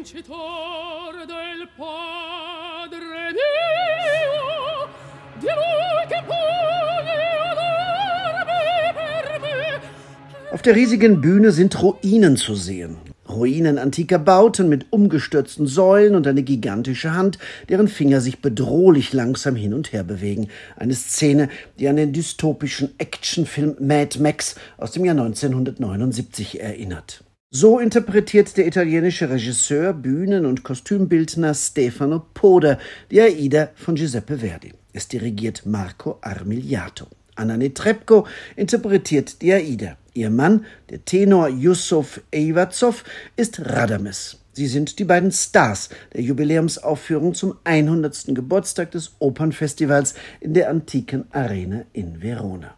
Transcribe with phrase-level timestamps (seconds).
[0.00, 4.88] vincitor del Padre Dio,
[5.38, 6.20] di lui che.
[10.52, 12.96] Auf der riesigen Bühne sind Ruinen zu sehen.
[13.28, 17.38] Ruinen antiker Bauten mit umgestürzten Säulen und eine gigantische Hand,
[17.68, 20.48] deren Finger sich bedrohlich langsam hin und her bewegen.
[20.76, 27.22] Eine Szene, die an den dystopischen Actionfilm Mad Max aus dem Jahr 1979 erinnert.
[27.52, 32.78] So interpretiert der italienische Regisseur, Bühnen- und Kostümbildner Stefano Poder
[33.10, 34.72] die Aida von Giuseppe Verdi.
[34.92, 37.08] Es dirigiert Marco Armigliato.
[37.34, 38.24] Anna Netrebko
[38.54, 39.96] interpretiert die Aida.
[40.14, 43.02] Ihr Mann, der Tenor Yusuf Eivatsov,
[43.34, 44.38] ist Radames.
[44.52, 48.26] Sie sind die beiden Stars der Jubiläumsaufführung zum 100.
[48.28, 52.76] Geburtstag des Opernfestivals in der antiken Arena in Verona.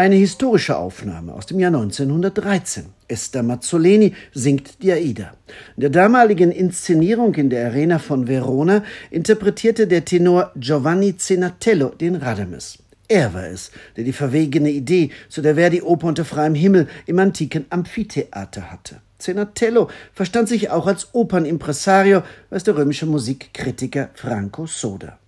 [0.00, 2.86] Eine historische Aufnahme aus dem Jahr 1913.
[3.06, 5.34] Esther Mazzoleni singt die Aida.
[5.76, 12.16] In der damaligen Inszenierung in der Arena von Verona interpretierte der Tenor Giovanni Zenatello den
[12.16, 12.78] Radames.
[13.08, 17.66] Er war es, der die verwegene Idee zu der Verdi-Oper unter freiem Himmel im antiken
[17.68, 19.02] Amphitheater hatte.
[19.18, 25.18] Zenatello verstand sich auch als Opernimpresario, weiß der römische Musikkritiker Franco Soda.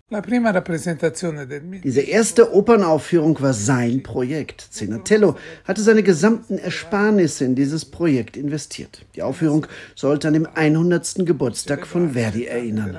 [1.83, 4.61] Diese erste Opernaufführung war sein Projekt.
[4.71, 9.07] Zenatello hatte seine gesamten Ersparnisse in dieses Projekt investiert.
[9.15, 11.25] Die Aufführung sollte an dem 100.
[11.25, 12.95] Geburtstag von Verdi erinnern.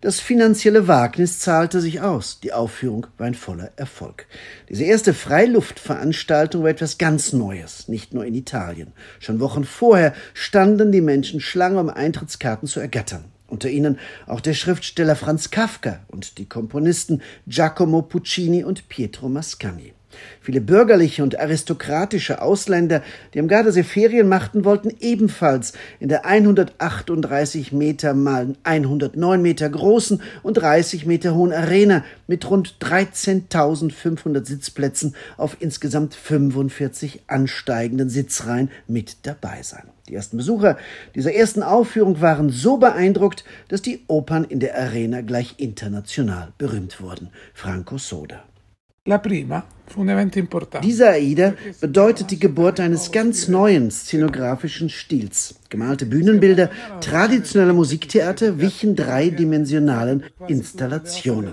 [0.00, 2.40] Das finanzielle Wagnis zahlte sich aus.
[2.40, 4.26] Die Aufführung war ein voller Erfolg.
[4.68, 8.92] Diese erste Freiluftveranstaltung war etwas ganz Neues, nicht nur in Italien.
[9.20, 14.54] Schon Wochen vorher standen die Menschen Schlange, um Eintrittskarten zu ergattern unter ihnen auch der
[14.54, 19.92] Schriftsteller Franz Kafka und die Komponisten Giacomo Puccini und Pietro Mascagni.
[20.40, 23.02] Viele bürgerliche und aristokratische Ausländer,
[23.34, 30.22] die am Gardasee Ferien machten, wollten ebenfalls in der 138 Meter mal 109 Meter großen
[30.42, 39.26] und 30 Meter hohen Arena mit rund 13.500 Sitzplätzen auf insgesamt 45 ansteigenden Sitzreihen mit
[39.26, 39.84] dabei sein.
[40.08, 40.78] Die ersten Besucher
[41.14, 47.00] dieser ersten Aufführung waren so beeindruckt, dass die Opern in der Arena gleich international berühmt
[47.00, 47.30] wurden.
[47.54, 48.42] Franco Soda.
[50.82, 55.56] Dieser Aida bedeutet die Geburt eines ganz neuen szenografischen Stils.
[55.70, 56.70] Gemalte Bühnenbilder
[57.00, 61.52] traditioneller Musiktheater wichen dreidimensionalen Installationen.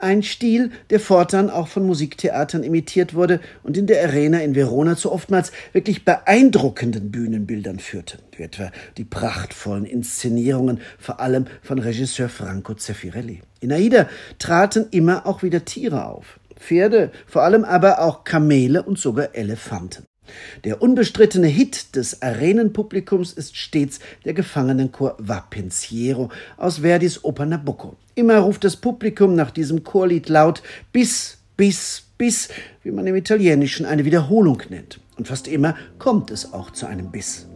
[0.00, 4.96] Ein Stil, der fortan auch von Musiktheatern imitiert wurde und in der Arena in Verona
[4.96, 12.28] zu oftmals wirklich beeindruckenden Bühnenbildern führte, wie etwa die prachtvollen Inszenierungen, vor allem von Regisseur
[12.28, 13.42] Franco Zeffirelli.
[13.58, 16.38] In Aida traten immer auch wieder Tiere auf.
[16.54, 20.07] Pferde, vor allem aber auch Kamele und sogar Elefanten.
[20.64, 27.96] Der unbestrittene Hit des Arenenpublikums ist stets der Gefangenenchor Va Pensiero aus Verdis Oper Nabucco.
[28.14, 30.62] Immer ruft das Publikum nach diesem Chorlied laut
[30.92, 32.48] bis, bis, bis,
[32.82, 35.00] wie man im Italienischen eine Wiederholung nennt.
[35.16, 37.48] Und fast immer kommt es auch zu einem Biss.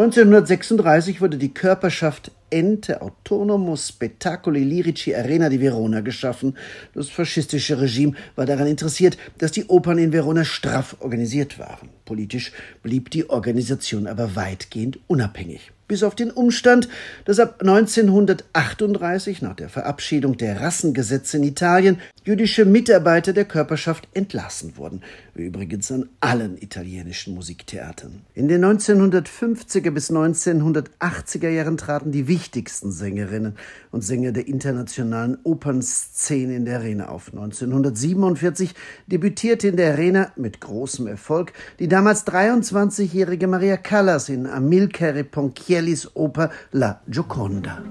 [0.00, 6.56] 1936 wurde die Körperschaft Ente Autonomo Spettacoli Lirici Arena di Verona geschaffen.
[6.94, 11.90] Das faschistische Regime war daran interessiert, dass die Opern in Verona straff organisiert waren.
[12.06, 12.52] Politisch
[12.82, 16.88] blieb die Organisation aber weitgehend unabhängig bis auf den Umstand,
[17.24, 24.76] dass ab 1938 nach der Verabschiedung der Rassengesetze in Italien jüdische Mitarbeiter der Körperschaft entlassen
[24.76, 25.02] wurden,
[25.34, 28.20] übrigens an allen italienischen Musiktheatern.
[28.34, 33.56] In den 1950er bis 1980er Jahren traten die wichtigsten Sängerinnen
[33.90, 37.32] und Sänger der internationalen Opernszene in der Arena auf.
[37.32, 38.74] 1947
[39.08, 45.79] debütierte in der Arena mit großem Erfolg die damals 23-jährige Maria Callas in Amilcare Ponchielli
[45.80, 47.82] Verdiellis Oper La Gioconda.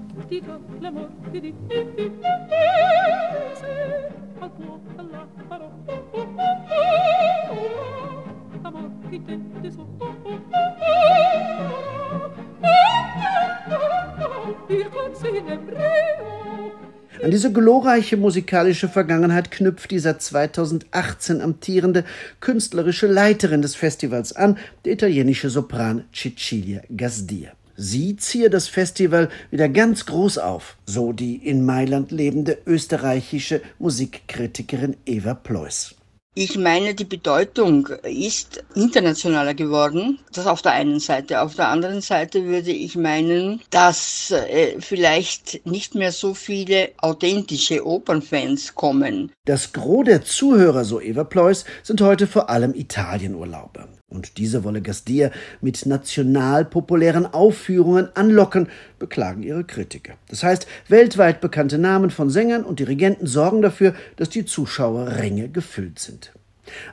[17.21, 22.05] An diese glorreiche musikalische Vergangenheit knüpft die seit 2018 amtierende
[22.39, 27.58] künstlerische Leiterin des Festivals an, der italienische Sopran Cecilia Gasdia.
[27.81, 34.97] Sie ziehe das Festival wieder ganz groß auf, so die in Mailand lebende österreichische Musikkritikerin
[35.05, 35.95] Eva Plois.
[36.35, 40.19] Ich meine, die Bedeutung ist internationaler geworden.
[40.31, 41.41] Das auf der einen Seite.
[41.41, 47.85] Auf der anderen Seite würde ich meinen, dass äh, vielleicht nicht mehr so viele authentische
[47.85, 49.31] Opernfans kommen.
[49.45, 53.89] Das Gros der Zuhörer, so Eva Ploys, sind heute vor allem Italienurlauber.
[54.09, 58.67] Und diese wolle Gasdia mit national populären Aufführungen anlocken,
[58.97, 60.13] beklagen ihre Kritiker.
[60.29, 65.99] Das heißt, weltweit bekannte Namen von Sängern und Dirigenten sorgen dafür, dass die Zuschauerränge gefüllt
[65.99, 66.28] sind.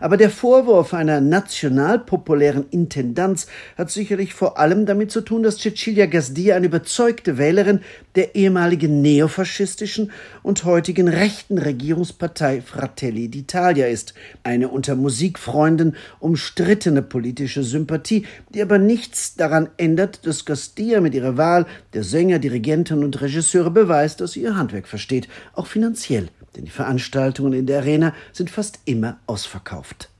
[0.00, 3.46] Aber der Vorwurf einer national populären Intendanz
[3.76, 7.80] hat sicherlich vor allem damit zu tun, dass Cecilia Gasdia eine überzeugte Wählerin
[8.14, 10.10] der ehemaligen neofaschistischen
[10.42, 18.78] und heutigen rechten Regierungspartei Fratelli d'Italia ist, eine unter Musikfreunden umstrittene politische Sympathie, die aber
[18.78, 24.32] nichts daran ändert, dass Gasdia mit ihrer Wahl der Sänger, Dirigenten und Regisseure beweist, dass
[24.32, 29.18] sie ihr Handwerk versteht, auch finanziell denn die Veranstaltungen in der Arena sind fast immer
[29.26, 30.10] ausverkauft.